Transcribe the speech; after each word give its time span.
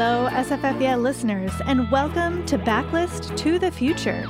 Hello, 0.00 0.28
SFF 0.30 0.80
Yeah 0.80 0.94
listeners, 0.94 1.50
and 1.66 1.90
welcome 1.90 2.46
to 2.46 2.56
Backlist 2.56 3.36
to 3.36 3.58
the 3.58 3.72
Future. 3.72 4.24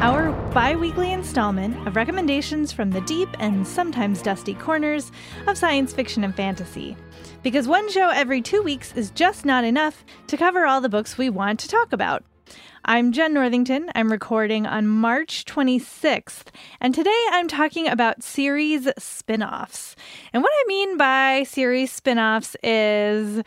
Our 0.00 0.30
bi 0.54 0.76
weekly 0.76 1.10
installment 1.10 1.88
of 1.88 1.96
recommendations 1.96 2.70
from 2.70 2.92
the 2.92 3.00
deep 3.00 3.28
and 3.40 3.66
sometimes 3.66 4.22
dusty 4.22 4.54
corners 4.54 5.10
of 5.48 5.58
science 5.58 5.92
fiction 5.92 6.22
and 6.22 6.32
fantasy. 6.36 6.96
Because 7.42 7.66
one 7.66 7.90
show 7.90 8.10
every 8.10 8.40
two 8.40 8.62
weeks 8.62 8.94
is 8.94 9.10
just 9.10 9.44
not 9.44 9.64
enough 9.64 10.04
to 10.28 10.36
cover 10.36 10.66
all 10.66 10.80
the 10.80 10.88
books 10.88 11.18
we 11.18 11.28
want 11.28 11.58
to 11.58 11.66
talk 11.66 11.92
about. 11.92 12.22
I'm 12.84 13.10
Jenn 13.10 13.34
Northington. 13.34 13.90
I'm 13.96 14.08
recording 14.08 14.66
on 14.66 14.86
March 14.86 15.44
26th, 15.46 16.46
and 16.80 16.94
today 16.94 17.24
I'm 17.32 17.48
talking 17.48 17.88
about 17.88 18.22
series 18.22 18.88
spin 18.98 19.42
offs. 19.42 19.96
And 20.32 20.44
what 20.44 20.52
I 20.52 20.64
mean 20.68 20.96
by 20.96 21.42
series 21.42 21.90
spin 21.90 22.20
offs 22.20 22.54
is 22.62 23.42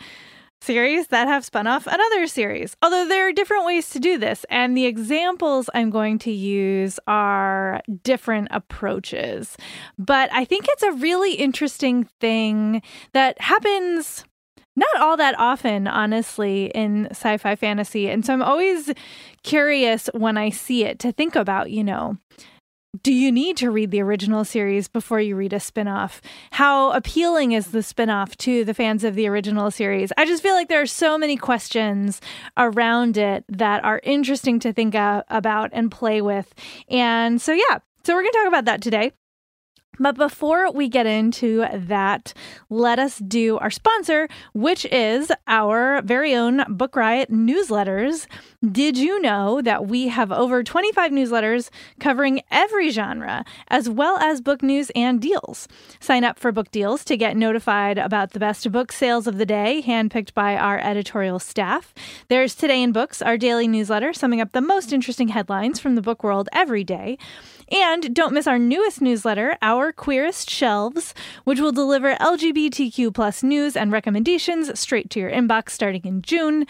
series 0.66 1.08
that 1.08 1.27
have 1.27 1.45
spun 1.45 1.67
off 1.67 1.88
another 1.88 2.27
series. 2.27 2.75
Although 2.81 3.08
there 3.08 3.27
are 3.27 3.31
different 3.31 3.66
ways 3.66 3.89
to 3.91 3.99
do 3.99 4.17
this, 4.17 4.45
and 4.49 4.75
the 4.75 4.85
examples 4.85 5.69
I'm 5.73 5.91
going 5.91 6.19
to 6.19 6.31
use 6.31 6.99
are 7.08 7.81
different 8.03 8.47
approaches. 8.52 9.55
But 9.97 10.30
I 10.33 10.43
think 10.43 10.66
it's 10.67 10.83
a 10.83 10.91
really 10.93 11.36
interesting 11.36 12.09
thing 12.19 12.81
that 13.13 13.39
happens 13.39 14.25
not 14.75 14.97
all 14.99 15.16
that 15.16 15.39
often, 15.39 15.88
honestly, 15.88 16.66
in 16.75 17.08
sci 17.11 17.38
fi 17.38 17.55
fantasy. 17.55 18.09
And 18.09 18.25
so 18.25 18.33
I'm 18.33 18.41
always 18.41 18.91
curious 19.43 20.09
when 20.13 20.38
I 20.38 20.49
see 20.49 20.83
it 20.83 20.99
to 20.99 21.13
think 21.13 21.36
about, 21.36 21.71
you 21.71 21.83
know, 21.83 22.17
do 23.06 23.14
you 23.14 23.31
need 23.31 23.56
to 23.58 23.70
read 23.70 23.92
the 23.92 24.02
original 24.02 24.44
series 24.44 24.88
before 24.88 25.20
you 25.20 25.36
read 25.36 25.53
a 25.53 25.59
spin-off? 25.59 26.23
How 26.50 26.89
appealing 26.92 27.52
is 27.52 27.67
the 27.67 27.84
spin-off 27.84 28.36
to 28.38 28.66
the 28.66 28.73
fans 28.73 29.03
of 29.03 29.14
the 29.14 29.28
original 29.28 29.70
series? 29.70 30.11
I 30.17 30.25
just 30.25 30.42
feel 30.42 30.56
like 30.56 30.70
there 30.70 30.81
are 30.81 30.88
so 30.88 31.16
many 31.16 31.38
questions 31.38 32.20
around 32.58 33.16
it 33.16 33.45
that 33.48 33.83
are 33.83 34.02
interesting 34.02 34.59
to 34.61 34.73
think 34.73 34.95
about 34.95 35.70
and 35.72 35.92
play 35.92 36.20
with. 36.20 36.52
And 36.89 37.39
so 37.39 37.53
yeah, 37.53 37.78
so 38.03 38.16
we're 38.16 38.23
going 38.23 38.31
to 38.31 38.38
talk 38.39 38.48
about 38.48 38.66
that 38.66 38.81
today. 38.81 39.11
But 39.99 40.15
before 40.15 40.71
we 40.71 40.89
get 40.89 41.05
into 41.05 41.65
that, 41.73 42.33
let 42.69 42.99
us 42.99 43.19
do 43.19 43.57
our 43.57 43.69
sponsor, 43.69 44.27
which 44.53 44.85
is 44.85 45.31
our 45.47 46.02
very 46.03 46.35
own 46.35 46.63
Book 46.67 46.95
Riot 46.95 47.31
newsletters. 47.31 48.27
Did 48.71 48.97
you 48.97 49.21
know 49.21 49.61
that 49.61 49.87
we 49.87 50.07
have 50.07 50.31
over 50.31 50.63
25 50.63 51.11
newsletters 51.11 51.69
covering 51.99 52.41
every 52.52 52.89
genre, 52.89 53.45
as 53.67 53.89
well 53.89 54.17
as 54.17 54.41
book 54.41 54.61
news 54.63 54.91
and 54.95 55.21
deals? 55.21 55.67
Sign 55.99 56.23
up 56.23 56.39
for 56.39 56.52
book 56.52 56.71
deals 56.71 57.03
to 57.05 57.17
get 57.17 57.37
notified 57.37 57.97
about 57.97 58.31
the 58.31 58.39
best 58.39 58.71
book 58.71 58.91
sales 58.91 59.27
of 59.27 59.37
the 59.37 59.45
day, 59.45 59.83
handpicked 59.85 60.33
by 60.33 60.55
our 60.55 60.80
editorial 60.80 61.39
staff. 61.39 61.93
There's 62.27 62.55
Today 62.55 62.81
in 62.81 62.91
Books, 62.91 63.21
our 63.21 63.37
daily 63.37 63.67
newsletter, 63.67 64.14
summing 64.14 64.41
up 64.41 64.52
the 64.52 64.61
most 64.61 64.91
interesting 64.91 65.30
headlines 65.30 65.80
from 65.80 65.95
the 65.95 66.02
book 66.02 66.23
world 66.23 66.49
every 66.52 66.83
day. 66.83 67.17
And 67.71 68.14
don't 68.14 68.33
miss 68.33 68.47
our 68.47 68.59
newest 68.59 69.02
newsletter, 69.02 69.58
Our 69.61 69.84
Queerest 69.91 70.49
Shelves, 70.49 71.13
which 71.43 71.59
will 71.59 71.71
deliver 71.71 72.15
LGBTQ 72.15 73.13
plus 73.13 73.43
news 73.43 73.75
and 73.75 73.91
recommendations 73.91 74.79
straight 74.79 75.09
to 75.11 75.19
your 75.19 75.31
inbox 75.31 75.69
starting 75.71 76.03
in 76.05 76.21
June. 76.21 76.65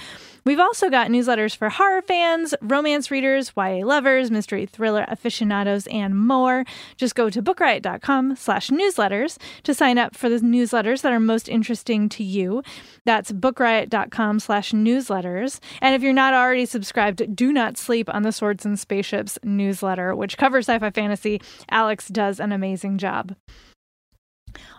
We've 0.46 0.60
also 0.60 0.92
got 0.92 1.10
newsletters 1.10 1.58
for 1.58 1.70
horror 1.70 2.04
fans, 2.04 2.54
romance 2.62 3.10
readers, 3.10 3.52
YA 3.58 3.84
lovers, 3.84 4.30
mystery 4.30 4.68
thriller 4.68 5.04
aficionados, 5.08 5.88
and 5.88 6.16
more. 6.16 6.66
Just 6.98 7.16
go 7.16 7.32
to 7.32 7.42
bookriot.com 7.42 8.36
slash 8.36 8.70
newsletters 8.70 9.40
to 9.64 9.74
sign 9.74 9.98
up 9.98 10.16
for 10.16 10.30
the 10.30 10.38
newsletters 10.38 11.02
that 11.02 11.12
are 11.12 11.20
most 11.20 11.50
interesting 11.50 12.10
to 12.10 12.24
you. 12.24 12.62
That's 13.06 13.32
bookriot.com 13.32 14.40
slash 14.40 14.72
newsletters. 14.72 15.60
And 15.82 15.96
if 15.96 16.04
you're 16.04 16.14
not 16.14 16.36
already 16.36 16.68
subscribed, 16.68 17.36
do 17.36 17.52
not 17.52 17.76
sleep 17.76 18.08
on 18.14 18.22
the 18.22 18.32
Swords 18.32 18.68
and 18.68 18.80
Spaceships 18.80 19.40
newsletter, 19.44 20.16
which 20.16 20.38
covers 20.38 20.68
sci-fi 20.68 20.92
fantasy. 20.92 21.42
Alex 21.72 22.08
does 22.08 22.40
an 22.40 22.52
amazing 22.52 23.00
job. 23.00 23.36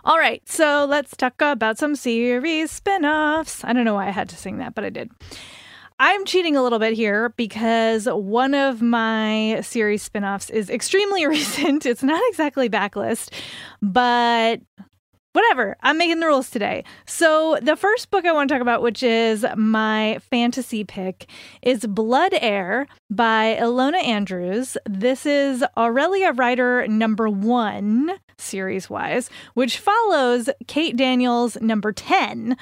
All 0.05 0.17
right, 0.17 0.47
so 0.47 0.85
let's 0.89 1.15
talk 1.15 1.41
about 1.41 1.77
some 1.77 1.95
series 1.95 2.71
spin 2.71 3.05
offs. 3.05 3.63
I 3.63 3.73
don't 3.73 3.85
know 3.85 3.95
why 3.95 4.07
I 4.07 4.11
had 4.11 4.29
to 4.29 4.37
sing 4.37 4.57
that, 4.59 4.73
but 4.73 4.83
I 4.83 4.89
did. 4.89 5.11
I'm 5.99 6.25
cheating 6.25 6.55
a 6.55 6.61
little 6.61 6.77
bit 6.77 6.93
here 6.93 7.29
because 7.29 8.05
one 8.05 8.53
of 8.53 8.83
my 8.83 9.61
series 9.61 10.03
spin 10.03 10.23
offs 10.23 10.51
is 10.51 10.69
extremely 10.69 11.25
recent. 11.27 11.87
It's 11.87 12.03
not 12.03 12.21
exactly 12.29 12.69
backlist, 12.69 13.33
but 13.81 14.61
whatever. 15.33 15.75
I'm 15.81 15.97
making 15.97 16.19
the 16.19 16.27
rules 16.27 16.51
today. 16.51 16.83
So, 17.07 17.57
the 17.63 17.75
first 17.75 18.11
book 18.11 18.25
I 18.25 18.31
want 18.31 18.47
to 18.49 18.55
talk 18.55 18.61
about, 18.61 18.83
which 18.83 19.01
is 19.01 19.43
my 19.55 20.19
fantasy 20.29 20.83
pick, 20.83 21.27
is 21.63 21.87
Blood 21.87 22.33
Heir 22.41 22.85
by 23.09 23.57
Ilona 23.59 24.03
Andrews. 24.03 24.77
This 24.87 25.25
is 25.25 25.63
Aurelia 25.75 26.31
Ryder 26.31 26.87
number 26.87 27.27
one, 27.27 28.11
series 28.37 28.87
wise, 28.87 29.31
which 29.55 29.79
follows 29.79 30.47
Kate 30.67 30.95
Daniels 30.95 31.59
number 31.59 31.91
10 31.91 32.55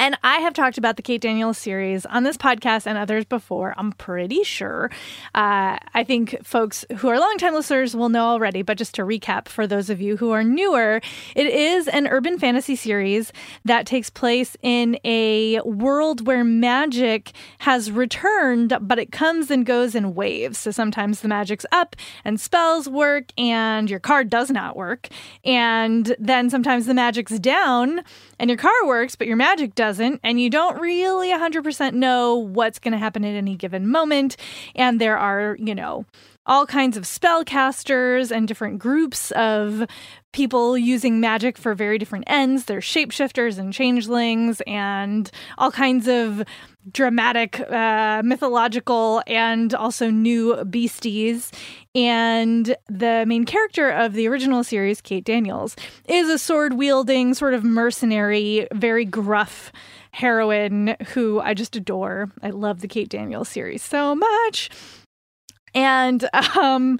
and 0.00 0.16
I 0.24 0.38
have 0.38 0.54
talked 0.54 0.78
about 0.78 0.96
the 0.96 1.02
Kate 1.02 1.20
Daniels 1.20 1.58
series 1.58 2.06
on 2.06 2.22
this 2.22 2.38
podcast 2.38 2.86
and 2.86 2.96
others 2.96 3.26
before, 3.26 3.74
I'm 3.76 3.92
pretty 3.92 4.42
sure. 4.44 4.90
Uh, 5.34 5.76
I 5.92 6.04
think 6.04 6.38
folks 6.42 6.86
who 6.96 7.08
are 7.08 7.20
longtime 7.20 7.52
listeners 7.52 7.94
will 7.94 8.08
know 8.08 8.28
already, 8.28 8.62
but 8.62 8.78
just 8.78 8.94
to 8.94 9.02
recap 9.02 9.46
for 9.46 9.66
those 9.66 9.90
of 9.90 10.00
you 10.00 10.16
who 10.16 10.30
are 10.30 10.42
newer, 10.42 11.02
it 11.36 11.46
is 11.46 11.86
an 11.86 12.06
urban 12.06 12.38
fantasy 12.38 12.76
series 12.76 13.30
that 13.66 13.84
takes 13.84 14.08
place 14.08 14.56
in 14.62 14.98
a 15.04 15.60
world 15.60 16.26
where 16.26 16.44
magic 16.44 17.32
has 17.58 17.92
returned, 17.92 18.78
but 18.80 18.98
it 18.98 19.12
comes 19.12 19.50
and 19.50 19.66
goes 19.66 19.94
in 19.94 20.14
waves. 20.14 20.56
So 20.56 20.70
sometimes 20.70 21.20
the 21.20 21.28
magic's 21.28 21.66
up 21.72 21.94
and 22.24 22.40
spells 22.40 22.88
work 22.88 23.32
and 23.36 23.90
your 23.90 24.00
card 24.00 24.30
does 24.30 24.50
not 24.50 24.76
work. 24.76 25.08
And 25.44 26.16
then 26.18 26.48
sometimes 26.48 26.86
the 26.86 26.94
magic's 26.94 27.38
down 27.38 28.02
and 28.38 28.48
your 28.48 28.56
car 28.56 28.72
works, 28.86 29.14
but 29.14 29.26
your 29.26 29.36
magic 29.36 29.74
doesn't, 29.90 30.20
and 30.22 30.40
you 30.40 30.48
don't 30.50 30.80
really 30.80 31.30
100% 31.30 31.94
know 31.94 32.36
what's 32.36 32.78
going 32.78 32.92
to 32.92 32.98
happen 32.98 33.24
at 33.24 33.34
any 33.34 33.56
given 33.56 33.88
moment. 33.88 34.36
And 34.76 35.00
there 35.00 35.18
are, 35.18 35.56
you 35.58 35.74
know, 35.74 36.06
all 36.50 36.66
kinds 36.66 36.96
of 36.96 37.04
spellcasters 37.04 38.32
and 38.32 38.48
different 38.48 38.80
groups 38.80 39.30
of 39.30 39.86
people 40.32 40.76
using 40.76 41.20
magic 41.20 41.56
for 41.56 41.76
very 41.76 41.96
different 41.96 42.24
ends. 42.26 42.64
There's 42.64 42.82
shapeshifters 42.82 43.56
and 43.56 43.72
changelings 43.72 44.60
and 44.66 45.30
all 45.58 45.70
kinds 45.70 46.08
of 46.08 46.42
dramatic, 46.90 47.60
uh, 47.60 48.22
mythological, 48.24 49.22
and 49.28 49.72
also 49.74 50.10
new 50.10 50.64
beasties. 50.64 51.52
And 51.94 52.74
the 52.88 53.24
main 53.28 53.44
character 53.44 53.88
of 53.88 54.14
the 54.14 54.26
original 54.26 54.64
series, 54.64 55.00
Kate 55.00 55.24
Daniels, 55.24 55.76
is 56.08 56.28
a 56.28 56.38
sword 56.38 56.74
wielding, 56.74 57.32
sort 57.34 57.54
of 57.54 57.62
mercenary, 57.62 58.66
very 58.74 59.04
gruff 59.04 59.70
heroine 60.12 60.96
who 61.14 61.38
I 61.38 61.54
just 61.54 61.76
adore. 61.76 62.32
I 62.42 62.50
love 62.50 62.80
the 62.80 62.88
Kate 62.88 63.08
Daniels 63.08 63.48
series 63.48 63.82
so 63.82 64.16
much. 64.16 64.68
And 65.74 66.28
um 66.56 66.98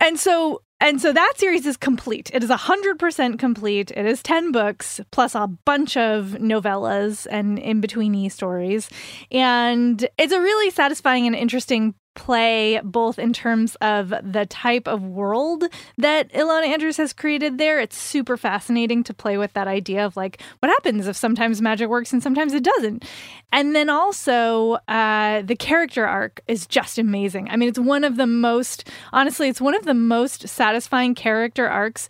and 0.00 0.18
so 0.18 0.62
and 0.80 1.00
so 1.00 1.12
that 1.12 1.32
series 1.36 1.66
is 1.66 1.76
complete. 1.76 2.30
It 2.32 2.44
is 2.44 2.50
100% 2.50 3.38
complete. 3.38 3.90
It 3.90 4.06
is 4.06 4.22
10 4.22 4.52
books 4.52 5.00
plus 5.10 5.34
a 5.34 5.48
bunch 5.48 5.96
of 5.96 6.36
novellas 6.38 7.26
and 7.28 7.58
in 7.58 7.82
betweeny 7.82 8.30
stories. 8.30 8.88
And 9.32 10.08
it's 10.16 10.32
a 10.32 10.40
really 10.40 10.70
satisfying 10.70 11.26
and 11.26 11.34
interesting 11.34 11.94
play 12.18 12.80
both 12.82 13.18
in 13.18 13.32
terms 13.32 13.76
of 13.76 14.10
the 14.10 14.44
type 14.50 14.88
of 14.88 15.02
world 15.02 15.64
that 15.96 16.30
Ilona 16.32 16.66
Andrews 16.66 16.96
has 16.96 17.12
created 17.12 17.58
there. 17.58 17.78
It's 17.78 17.96
super 17.96 18.36
fascinating 18.36 19.04
to 19.04 19.14
play 19.14 19.38
with 19.38 19.52
that 19.52 19.68
idea 19.68 20.04
of 20.04 20.16
like 20.16 20.42
what 20.58 20.68
happens 20.68 21.06
if 21.06 21.16
sometimes 21.16 21.62
magic 21.62 21.88
works 21.88 22.12
and 22.12 22.20
sometimes 22.20 22.52
it 22.54 22.64
doesn't. 22.64 23.04
And 23.52 23.74
then 23.74 23.88
also, 23.88 24.78
uh, 24.88 25.42
the 25.42 25.56
character 25.56 26.04
arc 26.04 26.40
is 26.48 26.66
just 26.66 26.98
amazing. 26.98 27.48
I 27.50 27.56
mean, 27.56 27.68
it's 27.68 27.78
one 27.78 28.02
of 28.02 28.16
the 28.16 28.26
most, 28.26 28.88
honestly, 29.12 29.48
it's 29.48 29.60
one 29.60 29.76
of 29.76 29.84
the 29.84 29.94
most 29.94 30.48
satisfying 30.48 31.14
character 31.14 31.68
arcs 31.68 32.08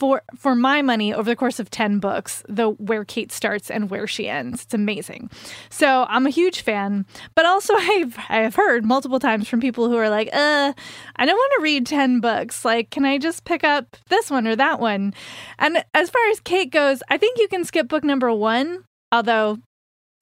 for 0.00 0.22
for 0.34 0.54
my 0.54 0.80
money 0.82 1.12
over 1.12 1.30
the 1.30 1.36
course 1.36 1.60
of 1.60 1.70
10 1.70 1.98
books 1.98 2.42
the 2.48 2.70
where 2.70 3.04
kate 3.04 3.30
starts 3.30 3.70
and 3.70 3.90
where 3.90 4.06
she 4.06 4.28
ends. 4.28 4.62
It's 4.62 4.74
amazing. 4.74 5.30
So 5.68 6.06
i'm 6.08 6.26
a 6.26 6.30
huge 6.30 6.62
fan 6.62 7.04
but 7.34 7.44
also 7.46 7.74
i've 7.76 8.18
i've 8.30 8.54
heard 8.54 8.84
multiple 8.84 9.20
times 9.20 9.46
from 9.46 9.60
people 9.60 9.88
who 9.88 9.96
are 9.96 10.10
like 10.10 10.30
uh 10.32 10.72
i 11.16 11.26
don't 11.26 11.36
want 11.36 11.52
to 11.58 11.62
read 11.62 11.86
10 11.86 12.20
books. 12.20 12.64
Like 12.64 12.90
can 12.90 13.04
i 13.04 13.18
just 13.18 13.44
pick 13.44 13.62
up 13.62 13.96
this 14.08 14.30
one 14.30 14.48
or 14.48 14.56
that 14.56 14.80
one? 14.80 15.14
And 15.58 15.84
as 15.94 16.08
far 16.10 16.26
as 16.30 16.40
kate 16.40 16.72
goes 16.72 17.02
i 17.10 17.18
think 17.18 17.38
you 17.38 17.46
can 17.46 17.64
skip 17.64 17.86
book 17.86 18.02
number 18.02 18.32
one 18.32 18.84
although 19.12 19.58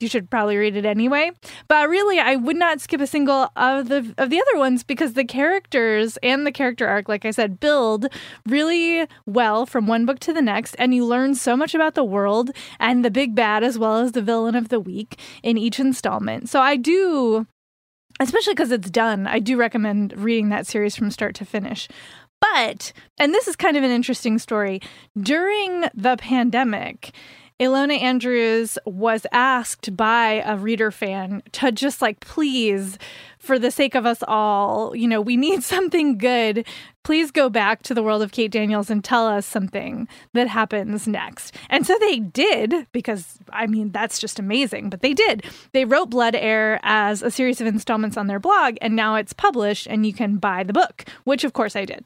you 0.01 0.09
should 0.09 0.31
probably 0.31 0.57
read 0.57 0.77
it 0.77 0.85
anyway. 0.85 1.31
But 1.67 1.89
really, 1.89 2.19
I 2.19 2.37
would 2.37 2.57
not 2.57 2.81
skip 2.81 3.01
a 3.01 3.07
single 3.07 3.51
of 3.57 3.89
the 3.89 4.15
of 4.17 4.31
the 4.31 4.41
other 4.41 4.59
ones 4.59 4.83
because 4.83 5.15
the 5.15 5.25
characters 5.25 6.17
and 6.23 6.47
the 6.47 6.53
character 6.53 6.87
arc, 6.87 7.09
like 7.09 7.25
I 7.25 7.31
said, 7.31 7.61
build 7.61 8.07
really 8.47 9.07
well 9.27 9.67
from 9.67 9.87
one 9.87 10.07
book 10.07 10.21
to 10.21 10.33
the 10.33 10.43
next, 10.43 10.77
and 10.79 10.95
you 10.95 11.05
learn 11.05 11.35
so 11.35 11.57
much 11.57 11.75
about 11.75 11.95
the 11.95 12.05
world 12.05 12.51
and 12.79 13.05
the 13.05 13.11
big 13.11 13.35
bad 13.35 13.65
as 13.65 13.79
well 13.79 13.97
as 13.97 14.13
the 14.13 14.23
villain 14.23 14.55
of 14.55 14.69
the 14.69 14.81
week 14.81 15.19
in 15.43 15.59
each 15.59 15.81
installment. 15.81 16.49
So 16.49 16.61
I 16.61 16.77
do, 16.77 17.47
especially 18.21 18.55
because 18.55 18.73
it's 18.73 18.91
done, 18.91 19.27
I 19.27 19.41
do 19.41 19.57
recommend 19.57 20.15
reading 20.17 20.51
that 20.51 20.67
series 20.67 20.95
from 20.97 21.11
start 21.11 21.35
to 21.37 21.45
finish. 21.45 21.89
But, 22.41 22.93
and 23.19 23.35
this 23.35 23.49
is 23.49 23.57
kind 23.57 23.77
of 23.77 23.83
an 23.83 23.91
interesting 23.91 24.39
story, 24.39 24.81
during 25.21 25.87
the 25.93 26.17
pandemic, 26.19 27.13
Ilona 27.61 28.01
Andrews 28.01 28.79
was 28.85 29.27
asked 29.33 29.97
by 29.97 30.45
a 30.47 30.57
reader 30.57 30.93
fan 30.93 31.43
to 31.51 31.73
just 31.73 32.01
like, 32.01 32.21
please, 32.21 32.99
for 33.41 33.59
the 33.59 33.73
sake 33.73 33.97
of 33.97 34.07
us 34.07 34.23
all, 34.29 34.95
you 34.95 35.09
know, 35.09 35.21
we 35.21 35.37
need 35.37 35.63
something 35.65 36.19
good. 36.19 36.65
Please 37.03 37.33
go 37.33 37.51
back 37.51 37.83
to 37.83 37.95
the 37.95 38.03
world 38.03 38.23
of 38.23 38.31
Kate 38.31 38.53
Daniels 38.53 38.91
and 38.91 39.03
tell 39.03 39.27
us 39.27 39.45
something 39.45 40.07
that 40.35 40.47
happens 40.47 41.09
next. 41.09 41.53
And 41.69 41.85
so 41.85 41.97
they 41.99 42.21
did, 42.21 42.87
because 42.93 43.39
I 43.53 43.67
mean, 43.67 43.91
that's 43.91 44.21
just 44.21 44.39
amazing, 44.39 44.89
but 44.89 45.01
they 45.01 45.13
did. 45.13 45.45
They 45.73 45.85
wrote 45.85 46.11
Blood 46.11 46.37
Heir 46.37 46.79
as 46.85 47.23
a 47.23 47.31
series 47.31 47.61
of 47.61 47.67
installments 47.67 48.17
on 48.17 48.29
their 48.29 48.39
blog, 48.39 48.77
and 48.81 48.95
now 48.95 49.17
it's 49.17 49.33
published 49.33 49.89
and 49.89 50.07
you 50.07 50.13
can 50.13 50.37
buy 50.37 50.63
the 50.63 50.73
book, 50.73 51.07
which 51.25 51.43
of 51.43 51.55
course 51.55 51.75
I 51.75 51.87
did 51.87 52.05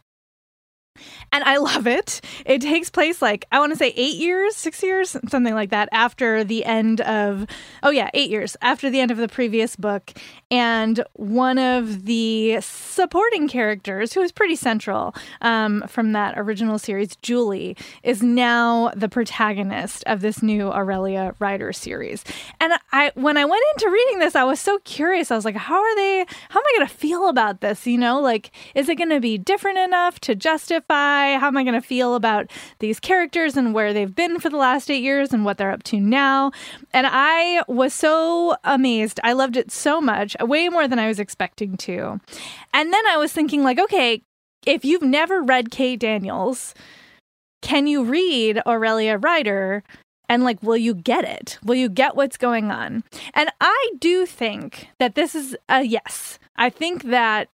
and 1.30 1.42
I 1.44 1.56
love 1.56 1.86
it. 1.86 2.20
It 2.44 2.60
takes 2.60 2.90
place 2.90 3.22
like 3.22 3.46
I 3.50 3.58
want 3.58 3.72
to 3.72 3.76
say 3.76 3.92
eight 3.96 4.16
years, 4.16 4.54
six 4.56 4.82
years, 4.82 5.16
something 5.28 5.54
like 5.54 5.70
that, 5.70 5.88
after 5.92 6.44
the 6.44 6.64
end 6.64 7.00
of 7.00 7.46
oh 7.82 7.90
yeah, 7.90 8.10
eight 8.14 8.30
years 8.30 8.56
after 8.60 8.90
the 8.90 9.00
end 9.00 9.10
of 9.10 9.16
the 9.16 9.28
previous 9.28 9.76
book. 9.76 10.12
And 10.50 11.02
one 11.14 11.58
of 11.58 12.04
the 12.04 12.58
supporting 12.60 13.48
characters, 13.48 14.12
who 14.12 14.20
is 14.20 14.32
pretty 14.32 14.56
central 14.56 15.14
um, 15.40 15.82
from 15.88 16.12
that 16.12 16.34
original 16.36 16.78
series, 16.78 17.16
Julie, 17.16 17.76
is 18.02 18.22
now 18.22 18.90
the 18.94 19.08
protagonist 19.08 20.04
of 20.06 20.20
this 20.20 20.42
new 20.42 20.70
Aurelia 20.70 21.34
Ryder 21.38 21.72
series. 21.72 22.24
And 22.60 22.74
I, 22.92 23.12
when 23.14 23.38
I 23.38 23.46
went 23.46 23.62
into 23.74 23.90
reading 23.90 24.18
this, 24.18 24.36
I 24.36 24.44
was 24.44 24.60
so 24.60 24.78
curious. 24.80 25.30
I 25.30 25.36
was 25.36 25.46
like, 25.46 25.56
how 25.56 25.80
are 25.80 25.96
they? 25.96 26.26
How 26.50 26.60
am 26.60 26.66
I 26.66 26.74
going 26.76 26.88
to 26.88 26.94
feel 26.94 27.28
about 27.28 27.62
this? 27.62 27.86
You 27.86 27.96
know, 27.96 28.20
like, 28.20 28.50
is 28.74 28.90
it 28.90 28.96
going 28.96 29.10
to 29.10 29.20
be 29.20 29.38
different 29.38 29.78
enough 29.78 30.20
to 30.20 30.34
justify? 30.34 30.81
How 30.88 31.48
am 31.48 31.56
I 31.56 31.64
going 31.64 31.80
to 31.80 31.86
feel 31.86 32.14
about 32.14 32.50
these 32.78 33.00
characters 33.00 33.56
and 33.56 33.74
where 33.74 33.92
they've 33.92 34.14
been 34.14 34.38
for 34.40 34.50
the 34.50 34.56
last 34.56 34.90
eight 34.90 35.02
years 35.02 35.32
and 35.32 35.44
what 35.44 35.58
they're 35.58 35.70
up 35.70 35.82
to 35.84 36.00
now? 36.00 36.50
And 36.92 37.06
I 37.10 37.62
was 37.68 37.94
so 37.94 38.56
amazed. 38.64 39.20
I 39.24 39.32
loved 39.32 39.56
it 39.56 39.70
so 39.70 40.00
much, 40.00 40.36
way 40.40 40.68
more 40.68 40.88
than 40.88 40.98
I 40.98 41.08
was 41.08 41.18
expecting 41.18 41.76
to. 41.78 42.20
And 42.74 42.92
then 42.92 43.06
I 43.06 43.16
was 43.16 43.32
thinking, 43.32 43.62
like, 43.62 43.78
okay, 43.78 44.22
if 44.66 44.84
you've 44.84 45.02
never 45.02 45.42
read 45.42 45.70
Kate 45.70 45.98
Daniels, 45.98 46.74
can 47.62 47.86
you 47.86 48.04
read 48.04 48.60
Aurelia 48.66 49.18
Ryder? 49.18 49.82
And 50.28 50.44
like, 50.44 50.62
will 50.62 50.76
you 50.76 50.94
get 50.94 51.24
it? 51.24 51.58
Will 51.62 51.74
you 51.74 51.88
get 51.88 52.16
what's 52.16 52.36
going 52.36 52.70
on? 52.70 53.04
And 53.34 53.50
I 53.60 53.90
do 53.98 54.24
think 54.24 54.88
that 54.98 55.14
this 55.14 55.34
is 55.34 55.56
a 55.68 55.82
yes. 55.82 56.38
I 56.56 56.70
think 56.70 57.04
that 57.04 57.48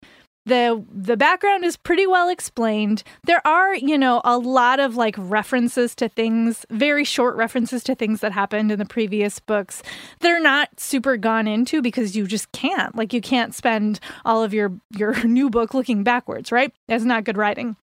the 0.47 0.85
the 0.93 1.17
background 1.17 1.65
is 1.65 1.77
pretty 1.77 2.07
well 2.07 2.29
explained. 2.29 3.03
There 3.25 3.45
are 3.47 3.75
you 3.75 3.97
know 3.97 4.21
a 4.25 4.39
lot 4.39 4.81
of 4.81 4.97
like 4.97 5.15
references 5.19 5.95
to 5.97 6.09
things 6.09 6.67
very 6.71 7.05
short 7.05 7.37
references 7.37 7.83
to 7.85 7.95
things 7.95 8.21
that 8.21 8.33
happened 8.33 8.71
in 8.71 8.79
the 8.79 8.85
previous 8.85 9.41
books. 9.41 9.83
That 10.21 10.31
are 10.31 10.41
not 10.41 10.79
super 10.79 11.17
gone 11.17 11.47
into 11.47 11.83
because 11.83 12.17
you 12.17 12.27
just 12.27 12.51
can't. 12.53 12.95
Like 12.97 13.13
you 13.13 13.21
can't 13.21 13.55
spend 13.55 14.01
all 14.25 14.43
of 14.43 14.53
your 14.53 14.73
your 14.91 15.25
new 15.25 15.51
book 15.51 15.75
looking 15.75 16.05
backwards 16.05 16.53
right? 16.53 16.73
That's 16.89 17.05
not 17.05 17.25
good 17.25 17.37
writing 17.37 17.77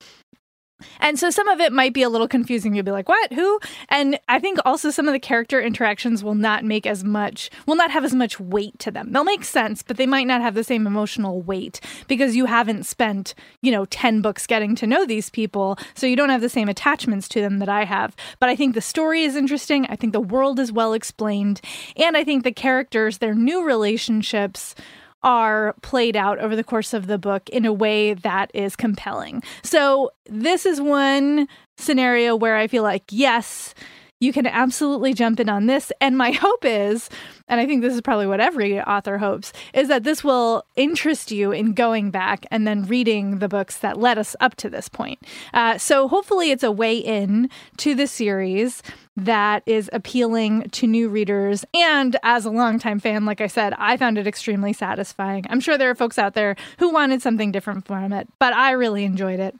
and 1.00 1.18
so 1.18 1.30
some 1.30 1.48
of 1.48 1.60
it 1.60 1.72
might 1.72 1.94
be 1.94 2.04
a 2.04 2.10
little 2.10 2.28
confusing. 2.28 2.74
You'll 2.74 2.86
be 2.86 2.92
like, 2.92 3.10
what? 3.10 3.34
Who? 3.34 3.60
And 3.90 4.20
I 4.28 4.40
think 4.40 4.60
also 4.66 4.90
some 4.90 5.08
of 5.08 5.14
the 5.14 5.20
character 5.20 5.62
interactions 5.62 6.24
will 6.24 6.36
not 6.36 6.64
make 6.64 6.86
as 6.86 7.04
much, 7.04 7.50
will 7.66 7.76
not 7.76 7.92
have 7.92 8.04
as 8.04 8.14
much 8.14 8.40
weight 8.40 8.78
to 8.80 8.92
them. 8.92 9.12
They'll 9.12 9.24
make 9.24 9.44
sense, 9.44 9.84
but 9.84 9.98
they 9.98 10.08
might 10.08 10.28
not 10.28 10.42
have 10.42 10.56
the 10.56 10.64
same 10.64 10.88
emotional 10.88 11.42
weight 11.42 11.80
because 12.08 12.36
you 12.36 12.46
haven't 12.46 12.86
spent, 12.86 13.34
you 13.62 13.72
know, 13.72 13.86
10 13.86 14.22
books 14.22 14.48
getting 14.48 14.76
to 14.76 14.88
know 14.88 15.06
these 15.06 15.30
people. 15.30 15.78
So 15.94 16.08
you 16.08 16.16
don't 16.16 16.30
have 16.30 16.42
the 16.42 16.50
same 16.50 16.70
attachments 16.70 17.28
to 17.30 17.42
them 17.42 17.60
that 17.60 17.70
I 17.70 17.86
have. 17.86 18.16
But 18.40 18.50
I 18.50 18.56
think 18.56 18.76
the 18.76 18.82
story 18.82 19.24
is 19.24 19.36
interesting. 19.36 19.86
I 19.88 19.96
think 19.96 20.14
the 20.14 20.20
world 20.20 20.60
is 20.60 20.72
well 20.72 20.94
explained. 20.94 21.62
And 21.98 22.18
I 22.18 22.24
think 22.24 22.44
the 22.44 22.52
characters, 22.52 23.18
their 23.18 23.36
new 23.36 23.64
relationships, 23.64 24.76
are 25.24 25.76
played 25.82 26.16
out 26.16 26.40
over 26.40 26.56
the 26.56 26.64
course 26.64 26.94
of 26.94 27.08
the 27.08 27.18
book 27.18 27.50
in 27.50 27.66
a 27.66 27.74
way 27.74 28.14
that 28.14 28.52
is 28.54 28.76
compelling. 28.76 29.44
So, 29.64 30.12
this 30.26 30.66
is 30.66 30.82
one 30.82 31.48
scenario 31.78 32.36
where 32.36 32.58
I 32.58 32.68
feel 32.68 32.84
like, 32.84 33.04
yes, 33.10 33.74
you 34.22 34.32
can 34.32 34.46
absolutely 34.46 35.14
jump 35.14 35.40
in 35.40 35.50
on 35.50 35.66
this. 35.66 35.92
And 36.00 36.18
my 36.18 36.32
hope 36.42 36.64
is, 36.64 37.10
and 37.50 37.60
I 37.60 37.66
think 37.66 37.82
this 37.82 37.94
is 37.94 38.02
probably 38.02 38.28
what 38.28 38.40
every 38.40 38.80
author 38.80 39.18
hopes, 39.18 39.52
is 39.74 39.90
that 39.90 40.04
this 40.04 40.24
will 40.24 40.64
interest 40.78 41.32
you 41.32 41.52
in 41.52 41.74
going 41.74 42.12
back 42.12 42.46
and 42.52 42.66
then 42.66 42.86
reading 42.86 43.40
the 43.40 43.50
books 43.50 43.80
that 43.80 43.98
led 43.98 44.18
us 44.18 44.36
up 44.40 44.56
to 44.58 44.70
this 44.70 44.88
point. 44.88 45.20
Uh, 45.54 45.78
so 45.78 46.08
hopefully, 46.08 46.52
it's 46.52 46.64
a 46.64 46.72
way 46.72 46.96
in 46.96 47.50
to 47.78 47.96
the 47.96 48.08
series 48.08 48.82
that 49.26 49.64
is 49.66 49.90
appealing 49.94 50.70
to 50.72 50.88
new 50.88 51.10
readers. 51.10 51.64
And 51.74 52.18
as 52.24 52.46
a 52.46 52.50
longtime 52.50 53.00
fan, 53.00 53.26
like 53.26 53.42
I 53.42 53.48
said, 53.48 53.74
I 53.78 53.98
found 53.98 54.18
it 54.18 54.28
extremely 54.28 54.74
satisfying. 54.74 55.46
I'm 55.50 55.60
sure 55.60 55.78
there 55.78 55.90
are 55.90 55.96
folks 55.96 56.18
out 56.18 56.34
there 56.34 56.56
who 56.80 56.90
wanted 56.92 57.22
something 57.22 57.52
different 57.52 57.86
from 57.86 58.14
it, 58.14 58.28
but 58.40 58.54
I 58.54 58.72
really 58.72 59.04
enjoyed 59.04 59.40
it. 59.40 59.56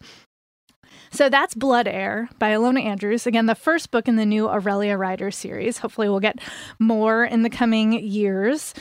So 1.12 1.28
that's 1.28 1.54
Blood 1.54 1.88
Heir 1.88 2.30
by 2.40 2.52
Ilona 2.52 2.84
Andrews. 2.84 3.28
Again, 3.28 3.46
the 3.46 3.56
first 3.56 3.92
book 3.92 4.08
in 4.08 4.16
the 4.16 4.26
new 4.26 4.48
Aurelia 4.48 4.98
Ryder 4.98 5.30
series. 5.30 5.78
Hopefully, 5.78 6.08
we'll 6.08 6.22
get 6.22 6.40
more 6.80 7.26
in 7.26 7.44
the 7.44 7.50
coming 7.50 7.94
years. 7.94 8.74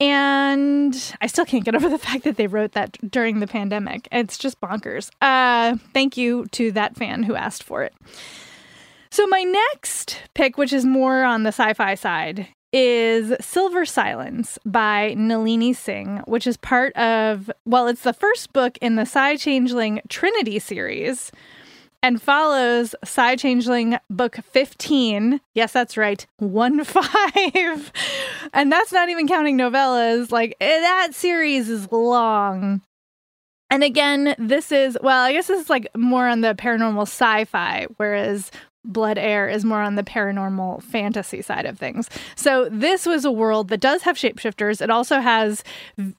And 0.00 0.94
I 1.20 1.26
still 1.26 1.44
can't 1.44 1.64
get 1.64 1.74
over 1.74 1.88
the 1.88 1.98
fact 2.06 2.24
that 2.24 2.36
they 2.36 2.46
wrote 2.46 2.72
that 2.72 2.96
during 3.10 3.40
the 3.40 3.46
pandemic. 3.48 4.08
It's 4.12 4.38
just 4.38 4.60
bonkers. 4.60 5.10
Uh, 5.20 5.76
thank 5.92 6.16
you 6.16 6.46
to 6.52 6.70
that 6.72 6.96
fan 6.96 7.24
who 7.24 7.34
asked 7.34 7.64
for 7.64 7.82
it. 7.82 7.94
So, 9.14 9.28
my 9.28 9.44
next 9.44 10.20
pick, 10.34 10.58
which 10.58 10.72
is 10.72 10.84
more 10.84 11.22
on 11.22 11.44
the 11.44 11.50
sci 11.50 11.72
fi 11.74 11.94
side, 11.94 12.48
is 12.72 13.32
Silver 13.40 13.84
Silence 13.84 14.58
by 14.66 15.14
Nalini 15.16 15.72
Singh, 15.72 16.16
which 16.26 16.48
is 16.48 16.56
part 16.56 16.92
of, 16.96 17.48
well, 17.64 17.86
it's 17.86 18.02
the 18.02 18.12
first 18.12 18.52
book 18.52 18.76
in 18.78 18.96
the 18.96 19.06
Psy 19.06 19.36
Changeling 19.36 20.00
Trinity 20.08 20.58
series, 20.58 21.30
and 22.02 22.20
follows 22.20 22.96
Psy 23.04 23.36
Changeling 23.36 23.98
Book 24.10 24.38
15. 24.50 25.40
Yes, 25.54 25.70
that's 25.70 25.96
right, 25.96 26.26
1 26.38 26.82
5. 26.84 27.92
and 28.52 28.72
that's 28.72 28.90
not 28.90 29.10
even 29.10 29.28
counting 29.28 29.56
novellas. 29.56 30.32
Like, 30.32 30.56
eh, 30.60 30.80
that 30.80 31.10
series 31.14 31.68
is 31.68 31.92
long. 31.92 32.82
And 33.70 33.84
again, 33.84 34.34
this 34.40 34.72
is, 34.72 34.98
well, 35.00 35.22
I 35.22 35.32
guess 35.32 35.46
this 35.46 35.60
is 35.60 35.70
like 35.70 35.86
more 35.96 36.26
on 36.26 36.40
the 36.40 36.56
paranormal 36.56 37.02
sci 37.02 37.44
fi, 37.44 37.86
whereas 37.96 38.50
Blood 38.84 39.18
Heir 39.18 39.48
is 39.48 39.64
more 39.64 39.80
on 39.80 39.94
the 39.94 40.02
paranormal 40.02 40.82
fantasy 40.82 41.40
side 41.42 41.64
of 41.64 41.78
things. 41.78 42.10
So 42.36 42.68
this 42.70 43.06
was 43.06 43.24
a 43.24 43.32
world 43.32 43.68
that 43.68 43.80
does 43.80 44.02
have 44.02 44.16
shapeshifters. 44.16 44.80
It 44.80 44.90
also 44.90 45.20
has 45.20 45.64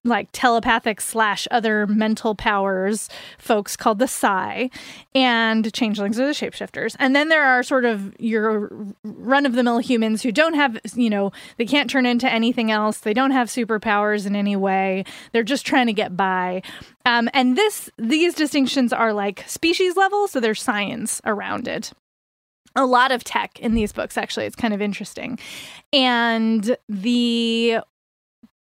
like 0.03 0.29
telepathic 0.31 0.99
slash 1.01 1.47
other 1.51 1.85
mental 1.87 2.35
powers 2.35 3.09
folks 3.37 3.75
called 3.75 3.99
the 3.99 4.07
Psy, 4.07 4.67
and 5.13 5.71
changelings 5.73 6.19
are 6.19 6.25
the 6.25 6.33
shapeshifters. 6.33 6.95
And 6.99 7.15
then 7.15 7.29
there 7.29 7.43
are 7.43 7.63
sort 7.63 7.85
of 7.85 8.15
your 8.19 8.71
run 9.03 9.45
of 9.45 9.53
the 9.53 9.63
mill 9.63 9.79
humans 9.79 10.23
who 10.23 10.31
don't 10.31 10.55
have, 10.55 10.79
you 10.95 11.09
know, 11.09 11.31
they 11.57 11.65
can't 11.65 11.89
turn 11.89 12.05
into 12.05 12.31
anything 12.31 12.71
else. 12.71 12.99
They 12.99 13.13
don't 13.13 13.31
have 13.31 13.47
superpowers 13.47 14.25
in 14.25 14.35
any 14.35 14.55
way. 14.55 15.05
They're 15.31 15.43
just 15.43 15.65
trying 15.65 15.87
to 15.87 15.93
get 15.93 16.17
by. 16.17 16.63
Um, 17.05 17.29
and 17.33 17.55
this 17.55 17.89
these 17.97 18.33
distinctions 18.33 18.91
are 18.91 19.13
like 19.13 19.43
species 19.47 19.95
level, 19.95 20.27
so 20.27 20.39
there's 20.39 20.61
science 20.61 21.21
around 21.25 21.67
it 21.67 21.93
a 22.75 22.85
lot 22.85 23.11
of 23.11 23.23
tech 23.23 23.59
in 23.59 23.73
these 23.73 23.91
books 23.91 24.17
actually. 24.17 24.45
It's 24.45 24.55
kind 24.55 24.73
of 24.73 24.81
interesting. 24.81 25.39
And 25.93 26.77
the 26.89 27.79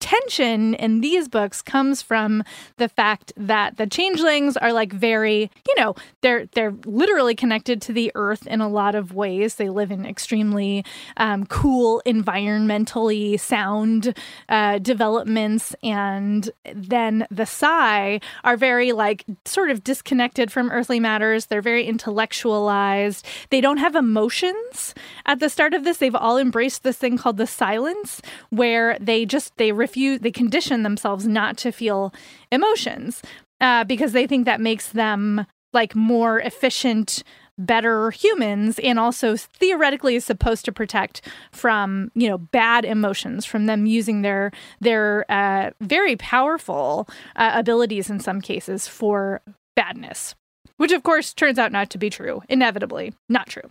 tension 0.00 0.74
in 0.74 1.00
these 1.00 1.28
books 1.28 1.62
comes 1.62 2.02
from 2.02 2.42
the 2.78 2.88
fact 2.88 3.32
that 3.36 3.76
the 3.76 3.86
changelings 3.86 4.56
are 4.56 4.72
like 4.72 4.92
very 4.92 5.50
you 5.68 5.74
know 5.78 5.94
they're 6.22 6.46
they're 6.46 6.74
literally 6.84 7.34
connected 7.34 7.80
to 7.82 7.92
the 7.92 8.10
earth 8.14 8.46
in 8.46 8.60
a 8.60 8.68
lot 8.68 8.94
of 8.94 9.14
ways. 9.14 9.56
They 9.56 9.68
live 9.68 9.90
in 9.90 10.04
extremely 10.06 10.84
um, 11.16 11.46
cool 11.46 12.02
environmentally 12.06 13.38
sound 13.38 14.16
uh, 14.48 14.78
developments. 14.78 15.74
And 15.82 16.50
then 16.74 17.26
the 17.30 17.46
Psy 17.46 18.18
are 18.44 18.56
very 18.56 18.92
like 18.92 19.24
sort 19.44 19.70
of 19.70 19.84
disconnected 19.84 20.50
from 20.52 20.70
earthly 20.70 21.00
matters. 21.00 21.46
They're 21.46 21.62
very 21.62 21.84
intellectualized. 21.86 23.26
They 23.50 23.60
don't 23.60 23.78
have 23.78 23.94
emotions. 23.94 24.94
At 25.26 25.40
the 25.40 25.48
start 25.48 25.74
of 25.74 25.84
this 25.84 25.98
they've 25.98 26.14
all 26.14 26.38
embraced 26.38 26.82
this 26.82 26.98
thing 26.98 27.18
called 27.18 27.36
the 27.36 27.46
silence 27.46 28.20
where 28.50 28.96
they 29.00 29.26
just 29.26 29.56
they 29.56 29.72
refuse, 29.90 30.20
they 30.20 30.30
condition 30.30 30.82
themselves 30.84 31.26
not 31.26 31.56
to 31.58 31.72
feel 31.72 32.14
emotions 32.52 33.22
uh, 33.60 33.84
because 33.84 34.12
they 34.12 34.26
think 34.26 34.44
that 34.44 34.60
makes 34.60 34.90
them 34.90 35.46
like 35.72 35.94
more 35.94 36.38
efficient 36.40 37.24
better 37.58 38.10
humans 38.12 38.78
and 38.78 38.98
also 38.98 39.36
theoretically 39.36 40.14
is 40.16 40.24
supposed 40.24 40.64
to 40.64 40.72
protect 40.72 41.20
from 41.52 42.10
you 42.14 42.26
know 42.26 42.38
bad 42.38 42.86
emotions 42.86 43.44
from 43.44 43.66
them 43.66 43.84
using 43.84 44.22
their 44.22 44.50
their 44.80 45.26
uh, 45.30 45.70
very 45.80 46.16
powerful 46.16 47.06
uh, 47.36 47.50
abilities 47.54 48.08
in 48.08 48.18
some 48.20 48.40
cases 48.40 48.86
for 48.88 49.42
badness. 49.76 50.34
Which 50.76 50.92
of 50.92 51.02
course 51.02 51.34
turns 51.34 51.58
out 51.58 51.72
not 51.72 51.90
to 51.90 51.98
be 51.98 52.08
true. 52.08 52.40
Inevitably 52.48 53.12
not 53.28 53.48
true 53.48 53.70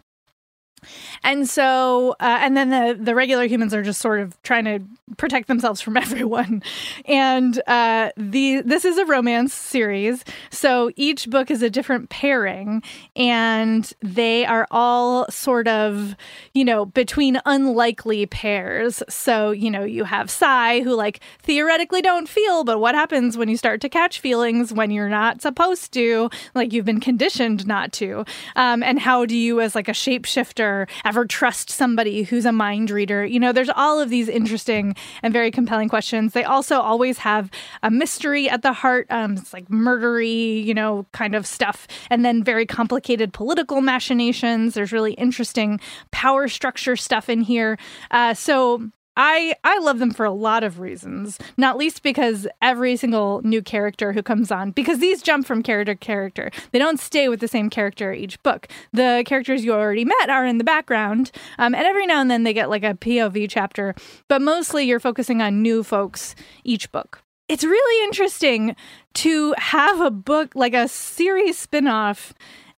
and 1.24 1.50
so, 1.50 2.16
uh, 2.20 2.40
and 2.42 2.56
then 2.56 2.70
the 2.70 2.98
the 3.00 3.16
regular 3.16 3.46
humans 3.46 3.74
are 3.74 3.84
just 3.84 4.02
sort 4.02 4.20
of 4.20 4.42
trying 4.44 4.66
to 4.66 4.80
protect 5.18 5.48
themselves 5.48 5.82
from 5.82 5.98
everyone. 6.06 6.62
And 7.06 7.62
uh, 7.68 8.12
the 8.18 8.62
this 8.62 8.86
is 8.86 8.98
a 8.98 9.06
romance 9.06 9.54
series, 9.54 10.24
so 10.50 10.92
each 10.96 11.30
book 11.30 11.52
is 11.52 11.62
a 11.62 11.70
different 11.70 12.10
pairing, 12.10 12.84
and 13.16 13.92
they 14.02 14.46
are 14.46 14.68
all 14.72 15.30
sort 15.30 15.68
of, 15.68 16.16
you 16.54 16.66
know, 16.66 16.86
between 16.86 17.42
unlikely 17.46 18.26
pairs. 18.26 19.04
So 19.10 19.52
you 19.52 19.72
know, 19.72 19.84
you 19.84 20.04
have 20.04 20.30
Psy 20.30 20.82
who 20.82 20.96
like 20.96 21.20
theoretically 21.42 22.02
don't 22.02 22.30
feel, 22.30 22.64
but 22.64 22.80
what 22.80 22.96
happens 22.96 23.38
when 23.38 23.50
you 23.50 23.58
start 23.58 23.82
to 23.82 23.90
catch 23.90 24.20
feelings 24.20 24.74
when 24.74 24.92
you're 24.92 25.10
not 25.10 25.42
supposed 25.42 25.92
to, 25.94 26.30
like 26.56 26.74
you've 26.74 26.86
been 26.86 27.00
conditioned 27.00 27.66
not 27.68 27.92
to, 27.94 28.26
um, 28.56 28.84
and 28.84 29.00
how 29.00 29.26
do 29.26 29.36
you 29.36 29.62
as 29.62 29.76
like 29.76 29.88
a 29.88 29.94
shapeshifter 29.94 30.69
ever 31.06 31.26
trust 31.26 31.70
somebody 31.70 32.24
who's 32.24 32.46
a 32.46 32.52
mind 32.52 32.90
reader? 32.90 33.26
You 33.26 33.40
know, 33.40 33.52
there's 33.52 33.70
all 33.76 34.00
of 34.00 34.10
these 34.10 34.30
interesting 34.30 34.96
and 35.24 35.34
very 35.34 35.52
compelling 35.52 35.90
questions. 35.90 36.34
They 36.34 36.44
also 36.44 36.80
always 36.80 37.18
have 37.20 37.50
a 37.84 37.92
mystery 37.92 38.50
at 38.50 38.62
the 38.62 38.74
heart. 38.74 39.08
Um, 39.10 39.34
it's 39.38 39.54
like 39.54 39.68
murdery, 39.70 40.64
you 40.64 40.74
know, 40.74 41.06
kind 41.12 41.36
of 41.36 41.46
stuff, 41.46 41.88
and 42.10 42.24
then 42.26 42.44
very 42.44 42.66
complicated 42.66 43.34
political 43.34 43.82
machinations. 43.82 44.74
There's 44.74 44.92
really 44.92 45.14
interesting 45.14 45.80
power 46.12 46.48
structure 46.48 46.96
stuff 46.96 47.30
in 47.30 47.42
here. 47.42 47.78
Uh, 48.12 48.34
so 48.34 48.90
I 49.22 49.54
I 49.66 49.80
love 49.80 50.00
them 50.00 50.12
for 50.12 50.26
a 50.26 50.32
lot 50.32 50.64
of 50.64 50.80
reasons, 50.80 51.38
not 51.58 51.78
least 51.78 52.04
because 52.04 52.48
every 52.62 52.96
single 52.96 53.42
new 53.44 53.62
character 53.62 54.14
who 54.14 54.24
comes 54.24 54.50
on, 54.50 54.72
because 54.72 55.00
these 55.00 55.22
jump 55.22 55.46
from 55.46 55.62
character 55.62 55.94
to 55.94 56.00
character, 56.00 56.52
they 56.72 56.80
don't 56.80 57.02
stay 57.02 57.28
with 57.28 57.42
the 57.42 57.48
same 57.50 57.70
character 57.70 58.14
each 58.14 58.42
book. 58.44 58.70
The 58.94 59.24
characters 59.26 59.66
you 59.66 59.74
already 59.74 60.06
met 60.06 60.30
are 60.30 60.46
in 60.46 60.58
the 60.58 60.64
background, 60.64 61.32
um, 61.58 61.76
and 61.76 61.86
every 61.86 62.06
now 62.06 62.22
and 62.22 62.32
then 62.32 62.44
they 62.44 62.54
get 62.54 62.70
like 62.70 62.86
a 62.86 62.94
POV 62.94 63.48
chapter, 63.50 63.94
but 64.30 64.42
mostly 64.42 64.86
you're 64.86 65.02
focusing 65.02 65.42
on 65.42 65.62
new 65.62 65.84
folks 65.84 66.34
each 66.64 66.90
book. 66.94 67.22
It's 67.50 67.66
really 67.66 68.04
interesting 68.06 68.74
to 69.16 69.54
have 69.58 70.00
a 70.00 70.12
book 70.12 70.54
like 70.56 70.74
a 70.74 70.88
series 70.88 71.68
spinoff 71.68 72.32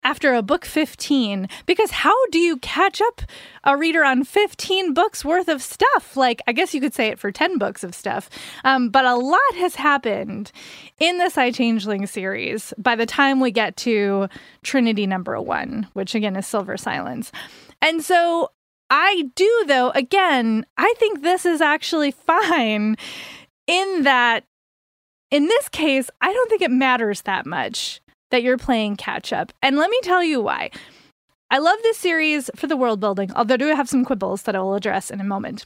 after 0.03 0.33
a 0.33 0.41
book 0.41 0.65
15 0.65 1.47
because 1.65 1.91
how 1.91 2.15
do 2.27 2.39
you 2.39 2.57
catch 2.57 3.01
up 3.01 3.21
a 3.63 3.77
reader 3.77 4.03
on 4.03 4.23
15 4.23 4.93
books 4.93 5.23
worth 5.23 5.47
of 5.47 5.61
stuff? 5.61 6.15
Like 6.15 6.41
i 6.47 6.51
guess 6.51 6.73
you 6.73 6.81
could 6.81 6.93
say 6.93 7.07
it 7.07 7.19
for 7.19 7.31
10 7.31 7.57
books 7.57 7.83
of 7.83 7.95
stuff. 7.95 8.29
Um, 8.63 8.89
but 8.89 9.05
a 9.05 9.15
lot 9.15 9.39
has 9.55 9.75
happened 9.75 10.51
in 10.99 11.17
the 11.17 11.29
Psy 11.29 11.51
Changeling 11.51 12.05
series 12.07 12.73
by 12.77 12.95
the 12.95 13.05
time 13.05 13.39
we 13.39 13.51
get 13.51 13.75
to 13.77 14.27
trinity 14.63 15.07
number 15.07 15.39
one 15.39 15.87
which 15.93 16.15
again 16.15 16.35
is 16.35 16.47
silver 16.47 16.77
silence. 16.77 17.31
And 17.81 18.03
so 18.03 18.51
i 18.89 19.23
do 19.35 19.63
though 19.67 19.89
again 19.91 20.65
i 20.77 20.93
think 20.97 21.21
this 21.21 21.45
is 21.45 21.61
actually 21.61 22.11
fine 22.27 22.97
in 23.67 24.03
that 24.03 24.43
in 25.31 25.45
this 25.47 25.69
case, 25.69 26.09
I 26.19 26.31
don't 26.31 26.49
think 26.49 26.61
it 26.61 26.71
matters 26.71 27.21
that 27.21 27.45
much 27.45 28.01
that 28.31 28.43
you're 28.43 28.57
playing 28.57 28.95
catch 28.95 29.31
up. 29.31 29.51
And 29.61 29.77
let 29.77 29.89
me 29.89 29.99
tell 30.03 30.23
you 30.23 30.41
why. 30.41 30.71
I 31.49 31.59
love 31.59 31.77
this 31.83 31.97
series 31.97 32.49
for 32.55 32.67
the 32.67 32.77
world 32.77 32.99
building, 32.99 33.31
although 33.35 33.55
I 33.55 33.57
do 33.57 33.67
have 33.67 33.89
some 33.89 34.05
quibbles 34.05 34.43
that 34.43 34.55
I 34.55 34.59
will 34.59 34.73
address 34.73 35.11
in 35.11 35.19
a 35.19 35.25
moment. 35.25 35.65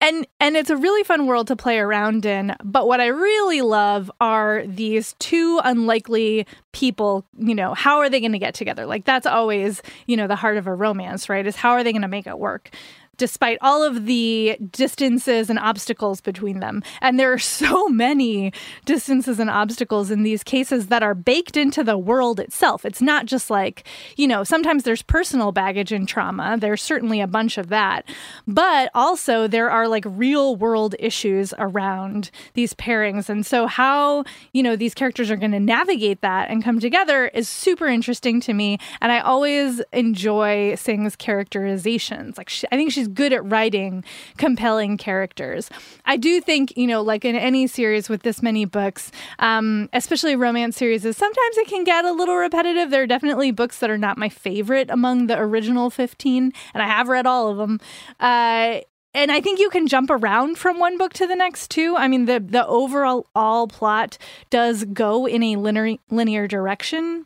And 0.00 0.26
and 0.40 0.56
it's 0.56 0.68
a 0.68 0.76
really 0.76 1.04
fun 1.04 1.26
world 1.26 1.46
to 1.46 1.56
play 1.56 1.78
around 1.78 2.26
in, 2.26 2.54
but 2.62 2.86
what 2.86 3.00
I 3.00 3.06
really 3.06 3.62
love 3.62 4.10
are 4.20 4.62
these 4.66 5.14
two 5.18 5.58
unlikely 5.64 6.46
people, 6.72 7.24
you 7.38 7.54
know, 7.54 7.72
how 7.72 7.98
are 7.98 8.10
they 8.10 8.20
going 8.20 8.32
to 8.32 8.38
get 8.38 8.54
together? 8.54 8.84
Like 8.84 9.06
that's 9.06 9.26
always, 9.26 9.80
you 10.06 10.16
know, 10.16 10.26
the 10.26 10.36
heart 10.36 10.58
of 10.58 10.66
a 10.66 10.74
romance, 10.74 11.30
right? 11.30 11.46
Is 11.46 11.56
how 11.56 11.70
are 11.70 11.82
they 11.82 11.92
going 11.92 12.02
to 12.02 12.08
make 12.08 12.26
it 12.26 12.38
work? 12.38 12.70
Despite 13.16 13.58
all 13.60 13.82
of 13.82 14.06
the 14.06 14.56
distances 14.70 15.50
and 15.50 15.58
obstacles 15.58 16.20
between 16.20 16.60
them. 16.60 16.82
And 17.00 17.18
there 17.18 17.32
are 17.32 17.38
so 17.56 17.88
many 17.88 18.52
distances 18.84 19.38
and 19.38 19.50
obstacles 19.50 20.10
in 20.10 20.22
these 20.22 20.42
cases 20.42 20.88
that 20.88 21.02
are 21.02 21.14
baked 21.14 21.56
into 21.56 21.82
the 21.82 21.98
world 21.98 22.40
itself. 22.40 22.84
It's 22.84 23.02
not 23.02 23.26
just 23.26 23.50
like, 23.50 23.84
you 24.16 24.26
know, 24.26 24.44
sometimes 24.44 24.82
there's 24.82 25.02
personal 25.02 25.52
baggage 25.52 25.92
and 25.92 26.08
trauma. 26.08 26.56
There's 26.58 26.82
certainly 26.82 27.20
a 27.20 27.26
bunch 27.26 27.58
of 27.58 27.68
that. 27.68 28.08
But 28.46 28.90
also 28.94 29.46
there 29.46 29.70
are 29.70 29.88
like 29.88 30.04
real 30.06 30.56
world 30.56 30.94
issues 30.98 31.54
around 31.58 32.30
these 32.54 32.74
pairings. 32.74 33.28
And 33.28 33.44
so 33.44 33.66
how, 33.66 34.24
you 34.52 34.62
know, 34.62 34.76
these 34.76 34.94
characters 34.94 35.30
are 35.30 35.36
going 35.36 35.52
to 35.52 35.60
navigate 35.60 36.20
that 36.20 36.50
and 36.50 36.62
come 36.62 36.80
together 36.80 37.28
is 37.28 37.48
super 37.48 37.86
interesting 37.86 38.40
to 38.42 38.52
me. 38.52 38.78
And 39.00 39.12
I 39.12 39.20
always 39.20 39.80
enjoy 39.92 40.74
Singh's 40.76 41.16
characterizations. 41.16 42.38
Like, 42.38 42.48
she, 42.48 42.66
I 42.72 42.76
think 42.76 42.92
she's 42.92 43.05
good 43.06 43.32
at 43.32 43.44
writing 43.44 44.04
compelling 44.36 44.96
characters. 44.96 45.70
I 46.04 46.16
do 46.16 46.40
think, 46.40 46.76
you 46.76 46.86
know, 46.86 47.02
like 47.02 47.24
in 47.24 47.36
any 47.36 47.66
series 47.66 48.08
with 48.08 48.22
this 48.22 48.42
many 48.42 48.64
books, 48.64 49.10
um, 49.38 49.88
especially 49.92 50.36
romance 50.36 50.76
series, 50.76 51.02
sometimes 51.02 51.56
it 51.58 51.68
can 51.68 51.84
get 51.84 52.04
a 52.04 52.12
little 52.12 52.36
repetitive. 52.36 52.90
There 52.90 53.02
are 53.02 53.06
definitely 53.06 53.50
books 53.50 53.78
that 53.78 53.90
are 53.90 53.98
not 53.98 54.18
my 54.18 54.28
favorite 54.28 54.90
among 54.90 55.26
the 55.26 55.38
original 55.38 55.90
15, 55.90 56.52
and 56.74 56.82
I 56.82 56.86
have 56.86 57.08
read 57.08 57.26
all 57.26 57.50
of 57.50 57.58
them. 57.58 57.80
Uh, 58.20 58.80
and 59.16 59.32
I 59.32 59.40
think 59.40 59.58
you 59.58 59.70
can 59.70 59.86
jump 59.86 60.10
around 60.10 60.58
from 60.58 60.78
one 60.78 60.98
book 60.98 61.14
to 61.14 61.26
the 61.26 61.34
next 61.34 61.70
too. 61.70 61.96
I 61.96 62.06
mean, 62.06 62.26
the 62.26 62.38
the 62.38 62.66
overall 62.66 63.26
all 63.34 63.66
plot 63.66 64.18
does 64.50 64.84
go 64.84 65.26
in 65.26 65.42
a 65.42 65.56
linear 65.56 65.96
linear 66.10 66.46
direction. 66.46 67.24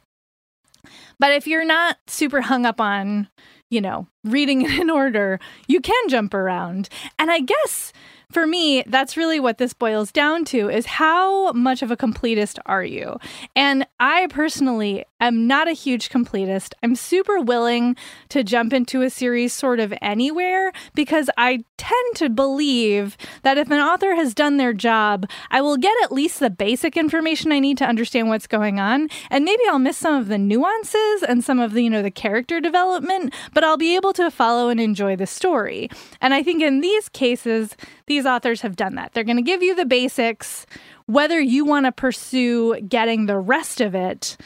But 1.18 1.32
if 1.32 1.48
you're 1.48 1.64
not 1.64 1.98
super 2.06 2.42
hung 2.42 2.64
up 2.64 2.80
on 2.80 3.28
you 3.70 3.80
know, 3.80 4.06
reading 4.24 4.62
it 4.62 4.72
in 4.80 4.90
order, 4.90 5.40
you 5.66 5.80
can 5.80 6.08
jump 6.08 6.34
around. 6.34 6.88
And 7.18 7.30
I 7.30 7.40
guess 7.40 7.92
for 8.30 8.46
me, 8.46 8.82
that's 8.86 9.16
really 9.16 9.40
what 9.40 9.58
this 9.58 9.72
boils 9.72 10.12
down 10.12 10.44
to 10.46 10.68
is 10.68 10.86
how 10.86 11.52
much 11.52 11.82
of 11.82 11.90
a 11.90 11.96
completist 11.96 12.58
are 12.66 12.84
you? 12.84 13.18
And 13.56 13.86
I 13.98 14.28
personally 14.28 15.04
am 15.20 15.46
not 15.46 15.68
a 15.68 15.72
huge 15.72 16.08
completist. 16.08 16.72
I'm 16.82 16.94
super 16.94 17.40
willing 17.40 17.96
to 18.30 18.42
jump 18.42 18.72
into 18.72 19.02
a 19.02 19.10
series 19.10 19.52
sort 19.52 19.80
of 19.80 19.92
anywhere 20.00 20.72
because 20.94 21.28
I 21.36 21.64
tend 21.76 22.16
to 22.16 22.28
believe 22.28 23.16
that 23.42 23.58
if 23.58 23.70
an 23.70 23.80
author 23.80 24.14
has 24.14 24.34
done 24.34 24.56
their 24.56 24.72
job, 24.72 25.28
I 25.50 25.60
will 25.60 25.76
get 25.76 25.94
at 26.02 26.12
least 26.12 26.40
the 26.40 26.50
basic 26.50 26.96
information 26.96 27.52
I 27.52 27.58
need 27.58 27.78
to 27.78 27.86
understand 27.86 28.28
what's 28.28 28.46
going 28.46 28.78
on. 28.78 29.08
And 29.30 29.44
maybe 29.44 29.62
I'll 29.68 29.78
miss 29.78 29.98
some 29.98 30.14
of 30.14 30.28
the 30.28 30.38
nuances 30.38 31.22
and 31.28 31.44
some 31.44 31.58
of 31.58 31.72
the, 31.72 31.82
you 31.82 31.90
know, 31.90 32.02
the 32.02 32.10
character 32.10 32.60
development, 32.60 33.34
but 33.52 33.64
I'll 33.64 33.76
be 33.76 33.96
able 33.96 34.12
to 34.14 34.30
follow 34.30 34.68
and 34.68 34.80
enjoy 34.80 35.16
the 35.16 35.26
story. 35.26 35.90
And 36.20 36.32
I 36.32 36.42
think 36.42 36.62
in 36.62 36.80
these 36.80 37.08
cases, 37.08 37.76
these 38.06 38.19
authors 38.26 38.60
have 38.62 38.76
done 38.76 38.94
that. 38.96 39.12
They're 39.12 39.24
going 39.24 39.36
to 39.36 39.42
give 39.42 39.62
you 39.62 39.74
the 39.74 39.84
basics. 39.84 40.66
Whether 41.06 41.40
you 41.40 41.64
want 41.64 41.86
to 41.86 41.92
pursue 41.92 42.80
getting 42.82 43.26
the 43.26 43.38
rest 43.38 43.80
of 43.80 43.94
it 43.94 44.36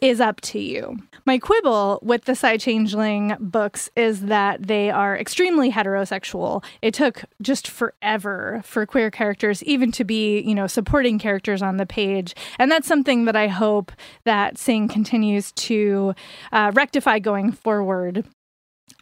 is 0.00 0.20
up 0.20 0.40
to 0.42 0.58
you. 0.58 0.98
My 1.24 1.38
quibble 1.38 2.00
with 2.02 2.26
the 2.26 2.34
Psy 2.34 2.58
Changeling 2.58 3.36
books 3.40 3.88
is 3.96 4.22
that 4.22 4.66
they 4.66 4.90
are 4.90 5.16
extremely 5.16 5.70
heterosexual. 5.70 6.62
It 6.82 6.92
took 6.92 7.24
just 7.40 7.68
forever 7.68 8.60
for 8.64 8.84
queer 8.84 9.10
characters 9.10 9.62
even 9.62 9.92
to 9.92 10.04
be, 10.04 10.40
you 10.40 10.54
know, 10.54 10.66
supporting 10.66 11.18
characters 11.18 11.62
on 11.62 11.78
the 11.78 11.86
page. 11.86 12.34
And 12.58 12.70
that's 12.70 12.86
something 12.86 13.24
that 13.24 13.36
I 13.36 13.48
hope 13.48 13.92
that 14.24 14.58
Singh 14.58 14.88
continues 14.88 15.52
to 15.52 16.14
uh, 16.52 16.72
rectify 16.74 17.18
going 17.18 17.52
forward 17.52 18.24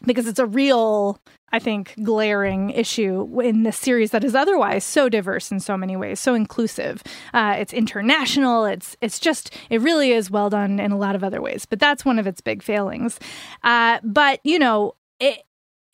because 0.05 0.27
it's 0.27 0.39
a 0.39 0.45
real 0.45 1.19
I 1.53 1.59
think, 1.59 1.93
glaring 2.01 2.71
issue 2.71 3.39
in 3.39 3.61
this 3.61 3.77
series 3.77 4.09
that 4.09 4.23
is 4.23 4.33
otherwise 4.33 4.83
so 4.83 5.07
diverse 5.07 5.51
in 5.51 5.59
so 5.59 5.77
many 5.77 5.95
ways, 5.95 6.19
so 6.19 6.33
inclusive. 6.33 7.03
Uh, 7.31 7.55
it's 7.59 7.71
international. 7.71 8.65
It's 8.65 8.97
it's 9.01 9.19
just 9.19 9.55
it 9.69 9.79
really 9.79 10.13
is 10.13 10.31
well 10.31 10.49
done 10.49 10.79
in 10.79 10.91
a 10.91 10.97
lot 10.97 11.15
of 11.15 11.23
other 11.23 11.43
ways. 11.43 11.67
But 11.67 11.79
that's 11.79 12.03
one 12.03 12.17
of 12.17 12.25
its 12.25 12.41
big 12.41 12.63
failings. 12.63 13.19
Uh, 13.63 13.99
but 14.03 14.39
you 14.43 14.57
know, 14.57 14.95
it, 15.19 15.43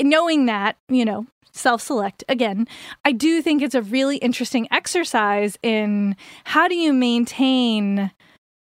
knowing 0.02 0.46
that, 0.46 0.78
you 0.88 1.04
know, 1.04 1.28
self 1.52 1.82
select 1.82 2.24
again, 2.30 2.66
I 3.04 3.12
do 3.12 3.42
think 3.42 3.62
it's 3.62 3.76
a 3.76 3.82
really 3.82 4.16
interesting 4.18 4.66
exercise 4.72 5.58
in 5.62 6.16
how 6.46 6.70
do 6.70 6.76
you 6.76 6.94
maintain 6.94 8.12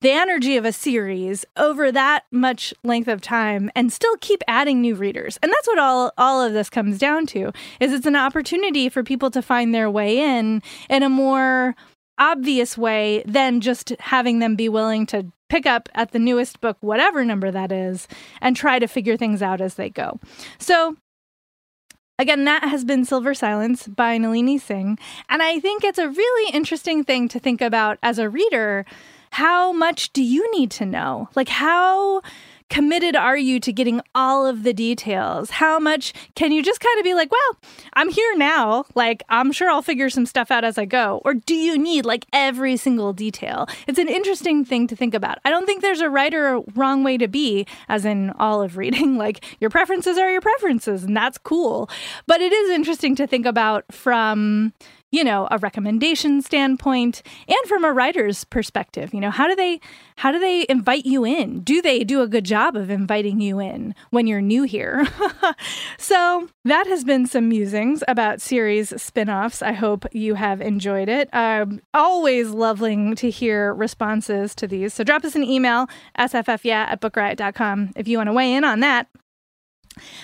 the 0.06 0.12
energy 0.12 0.56
of 0.56 0.64
a 0.64 0.70
series 0.70 1.44
over 1.56 1.90
that 1.90 2.26
much 2.30 2.72
length 2.84 3.08
of 3.08 3.20
time 3.20 3.68
and 3.74 3.92
still 3.92 4.16
keep 4.20 4.40
adding 4.46 4.80
new 4.80 4.94
readers. 4.94 5.36
And 5.42 5.50
that's 5.50 5.66
what 5.66 5.80
all 5.80 6.12
all 6.16 6.40
of 6.40 6.52
this 6.52 6.70
comes 6.70 6.96
down 6.96 7.26
to 7.26 7.50
is 7.80 7.92
it's 7.92 8.06
an 8.06 8.14
opportunity 8.14 8.88
for 8.88 9.02
people 9.02 9.32
to 9.32 9.42
find 9.42 9.74
their 9.74 9.90
way 9.90 10.20
in 10.20 10.62
in 10.88 11.02
a 11.02 11.08
more 11.08 11.74
obvious 12.18 12.78
way 12.78 13.24
than 13.26 13.60
just 13.60 13.96
having 13.98 14.38
them 14.38 14.54
be 14.54 14.68
willing 14.68 15.06
to 15.06 15.26
pick 15.48 15.66
up 15.66 15.88
at 15.92 16.12
the 16.12 16.20
newest 16.20 16.60
book 16.60 16.76
whatever 16.82 17.24
number 17.24 17.50
that 17.50 17.72
is 17.72 18.06
and 18.40 18.54
try 18.54 18.78
to 18.78 18.86
figure 18.86 19.16
things 19.16 19.42
out 19.42 19.60
as 19.60 19.74
they 19.74 19.90
go. 19.90 20.20
So 20.60 20.96
Again, 22.18 22.44
that 22.46 22.62
has 22.62 22.82
been 22.82 23.04
Silver 23.04 23.34
Silence 23.34 23.86
by 23.86 24.16
Nalini 24.16 24.56
Singh. 24.56 24.98
And 25.28 25.42
I 25.42 25.60
think 25.60 25.84
it's 25.84 25.98
a 25.98 26.08
really 26.08 26.54
interesting 26.54 27.04
thing 27.04 27.28
to 27.28 27.38
think 27.38 27.60
about 27.60 27.98
as 28.02 28.18
a 28.18 28.30
reader 28.30 28.86
how 29.30 29.72
much 29.72 30.12
do 30.12 30.22
you 30.22 30.50
need 30.52 30.70
to 30.72 30.86
know? 30.86 31.28
Like, 31.34 31.48
how 31.48 32.22
committed 32.68 33.14
are 33.14 33.36
you 33.36 33.60
to 33.60 33.72
getting 33.72 34.00
all 34.14 34.46
of 34.46 34.62
the 34.62 34.72
details? 34.72 35.50
How 35.50 35.78
much 35.78 36.12
can 36.34 36.52
you 36.52 36.62
just 36.62 36.80
kind 36.80 36.98
of 36.98 37.04
be 37.04 37.14
like, 37.14 37.30
well, 37.30 37.56
I'm 37.94 38.10
here 38.10 38.36
now. 38.36 38.84
Like, 38.94 39.22
I'm 39.28 39.52
sure 39.52 39.70
I'll 39.70 39.82
figure 39.82 40.10
some 40.10 40.26
stuff 40.26 40.50
out 40.50 40.64
as 40.64 40.78
I 40.78 40.84
go. 40.84 41.20
Or 41.24 41.34
do 41.34 41.54
you 41.54 41.78
need 41.78 42.04
like 42.04 42.26
every 42.32 42.76
single 42.76 43.12
detail? 43.12 43.68
It's 43.86 43.98
an 43.98 44.08
interesting 44.08 44.64
thing 44.64 44.86
to 44.88 44.96
think 44.96 45.14
about. 45.14 45.38
I 45.44 45.50
don't 45.50 45.66
think 45.66 45.82
there's 45.82 46.00
a 46.00 46.10
right 46.10 46.34
or 46.34 46.56
a 46.56 46.62
wrong 46.74 47.04
way 47.04 47.16
to 47.18 47.28
be, 47.28 47.66
as 47.88 48.04
in 48.04 48.30
all 48.30 48.62
of 48.62 48.76
reading. 48.76 49.16
Like, 49.26 49.44
your 49.60 49.70
preferences 49.70 50.18
are 50.18 50.30
your 50.30 50.42
preferences, 50.42 51.02
and 51.04 51.16
that's 51.16 51.38
cool. 51.38 51.88
But 52.26 52.40
it 52.40 52.52
is 52.52 52.70
interesting 52.70 53.16
to 53.16 53.26
think 53.26 53.46
about 53.46 53.84
from 53.90 54.72
you 55.10 55.24
know 55.24 55.48
a 55.50 55.58
recommendation 55.58 56.42
standpoint 56.42 57.22
and 57.48 57.68
from 57.68 57.84
a 57.84 57.92
writer's 57.92 58.44
perspective 58.44 59.14
you 59.14 59.20
know 59.20 59.30
how 59.30 59.46
do 59.46 59.54
they 59.54 59.80
how 60.18 60.32
do 60.32 60.38
they 60.38 60.64
invite 60.68 61.04
you 61.04 61.24
in? 61.26 61.60
Do 61.60 61.82
they 61.82 62.02
do 62.02 62.22
a 62.22 62.26
good 62.26 62.44
job 62.44 62.74
of 62.74 62.88
inviting 62.88 63.38
you 63.40 63.60
in 63.60 63.94
when 64.10 64.26
you're 64.26 64.40
new 64.40 64.64
here? 64.64 65.06
So 65.98 66.48
that 66.64 66.86
has 66.86 67.04
been 67.04 67.26
some 67.26 67.48
musings 67.48 68.02
about 68.06 68.40
series 68.40 69.00
spin-offs. 69.00 69.62
I 69.62 69.72
hope 69.72 70.04
you 70.12 70.34
have 70.34 70.60
enjoyed 70.60 71.08
it. 71.08 71.28
Um, 71.32 71.80
always 71.94 72.50
loving 72.50 73.14
to 73.16 73.30
hear 73.30 73.74
responses 73.74 74.54
to 74.56 74.66
these. 74.66 74.94
So 74.94 75.02
drop 75.02 75.24
us 75.24 75.34
an 75.34 75.42
email 75.42 75.88
sffyeah 76.18 76.70
at 76.72 77.00
bookriot.com 77.00 77.92
if 77.96 78.06
you 78.06 78.18
want 78.18 78.28
to 78.28 78.32
weigh 78.32 78.54
in 78.54 78.64
on 78.64 78.80
that 78.80 79.08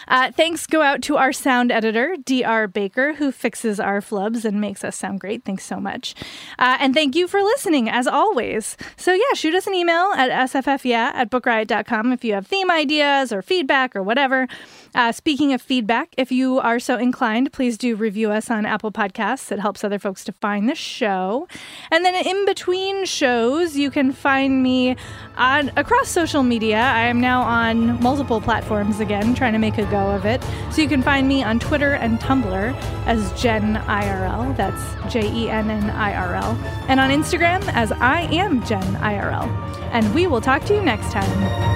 uh, 0.08 0.32
thanks 0.32 0.66
go 0.66 0.82
out 0.82 1.02
to 1.02 1.16
our 1.16 1.32
sound 1.32 1.72
editor, 1.72 2.16
DR 2.24 2.66
Baker, 2.66 3.14
who 3.14 3.32
fixes 3.32 3.80
our 3.80 4.00
flubs 4.00 4.44
and 4.44 4.60
makes 4.60 4.84
us 4.84 4.96
sound 4.96 5.20
great. 5.20 5.44
Thanks 5.44 5.64
so 5.64 5.80
much. 5.80 6.14
Uh, 6.58 6.76
and 6.80 6.94
thank 6.94 7.14
you 7.14 7.28
for 7.28 7.42
listening, 7.42 7.88
as 7.88 8.06
always. 8.06 8.76
So, 8.96 9.12
yeah, 9.12 9.34
shoot 9.34 9.54
us 9.54 9.66
an 9.66 9.74
email 9.74 10.12
at 10.16 10.50
sffyeah 10.50 11.14
at 11.14 11.30
bookriot.com 11.30 12.12
if 12.12 12.24
you 12.24 12.34
have 12.34 12.46
theme 12.46 12.70
ideas 12.70 13.32
or 13.32 13.42
feedback 13.42 13.96
or 13.96 14.02
whatever. 14.02 14.48
Uh, 14.94 15.10
speaking 15.10 15.52
of 15.52 15.62
feedback, 15.62 16.14
if 16.18 16.30
you 16.30 16.58
are 16.58 16.78
so 16.78 16.96
inclined, 16.98 17.52
please 17.52 17.78
do 17.78 17.96
review 17.96 18.30
us 18.30 18.50
on 18.50 18.66
Apple 18.66 18.92
Podcasts. 18.92 19.50
It 19.50 19.58
helps 19.58 19.84
other 19.84 19.98
folks 19.98 20.22
to 20.24 20.32
find 20.32 20.68
the 20.68 20.74
show. 20.74 21.48
And 21.90 22.04
then 22.04 22.14
in 22.14 22.44
between 22.44 23.06
shows, 23.06 23.76
you 23.76 23.90
can 23.90 24.12
find 24.12 24.62
me 24.62 24.96
on 25.36 25.70
across 25.76 26.08
social 26.08 26.42
media. 26.42 26.76
I 26.76 27.06
am 27.06 27.20
now 27.20 27.42
on 27.42 28.02
multiple 28.02 28.40
platforms 28.40 29.00
again, 29.00 29.34
trying 29.34 29.54
to 29.54 29.58
make 29.58 29.78
a 29.78 29.86
go 29.86 30.10
of 30.10 30.26
it. 30.26 30.42
So 30.70 30.82
you 30.82 30.88
can 30.88 31.02
find 31.02 31.26
me 31.26 31.42
on 31.42 31.58
Twitter 31.58 31.94
and 31.94 32.20
Tumblr 32.20 32.74
as 33.06 33.40
Jen 33.40 33.76
IRL. 33.76 34.54
That's 34.56 35.12
J 35.12 35.26
E 35.32 35.48
N 35.48 35.70
N 35.70 35.88
I 35.90 36.14
R 36.14 36.34
L. 36.34 36.52
And 36.88 37.00
on 37.00 37.10
Instagram 37.10 37.62
as 37.72 37.92
I 37.92 38.22
am 38.32 38.64
Jen 38.66 38.82
IRL. 38.96 39.48
And 39.92 40.14
we 40.14 40.26
will 40.26 40.40
talk 40.40 40.64
to 40.64 40.74
you 40.74 40.82
next 40.82 41.12
time. 41.12 41.71